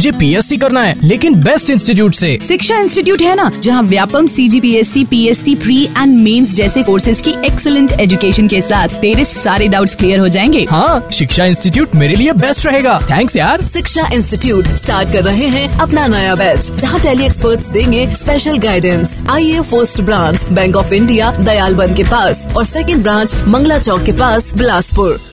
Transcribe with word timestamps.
मुझे 0.00 0.10
पीएससी 0.12 0.56
करना 0.56 0.80
है 0.80 0.94
लेकिन 1.02 1.34
बेस्ट 1.44 1.70
इंस्टीट्यूट 1.70 2.14
से। 2.14 2.28
शिक्षा 2.42 2.76
इंस्टीट्यूट 2.80 3.22
है 3.22 3.34
ना 3.36 3.50
जहाँ 3.62 3.82
Vyapam 3.82 4.26
C 4.26 4.46
G 4.48 4.60
P 4.60 4.72
S 4.76 4.92
C 4.92 5.04
P 5.04 5.18
S 5.28 5.44
T 5.44 5.54
pre 5.54 5.82
and 5.84 6.14
mains 6.18 6.54
जैसे 6.56 6.82
कोर्सेज 6.82 7.20
की 7.20 7.34
एक्सलेंट 7.46 7.92
एजुकेशन 8.00 8.48
के 8.48 8.60
साथ 8.60 8.94
तेरे 9.00 9.24
सारे 9.24 9.68
डाउट्स 9.68 9.94
क्लियर 9.94 10.18
हो 10.20 10.28
जाएँगे। 10.28 10.64
हाँ 10.70 11.08
शिक्षा 11.12 11.44
इंस्टीट्यूट 11.44 11.94
मेरे 11.94 12.14
लिए 12.14 12.32
बेस्ट 12.34 12.66
रहेगा। 12.66 12.98
थैंक्स 13.10 13.36
यार। 13.36 13.66
शिक्षा 13.66 14.08
इंस्टीट्यूट 14.14 14.68
स्टार्ट 14.76 15.12
कर 15.12 15.24
रहे 15.24 15.48
हैं 15.48 15.68
अपना 15.78 16.06
नया 16.06 16.34
बैच 16.34 16.72
जहाँ 16.72 17.00
टेली 17.00 17.24
एक्सपर्ट 17.24 17.72
देंगे 17.72 18.06
special 18.14 18.58
guidance 18.58 19.18
I 19.30 19.50
A 19.50 19.60
first 19.70 20.00
branch 20.00 20.46
Bank 20.52 20.76
of 20.76 20.94
India 20.94 21.30
Dayalband 21.40 21.96
के 21.96 22.04
पास 22.04 22.46
और 22.56 22.64
सेकेंड 22.64 23.02
ब्रांच 23.02 23.36
मंगला 23.48 23.78
चौक 23.78 24.02
के 24.02 24.12
पास 24.14 24.52
बिलासपुर। 24.54 25.20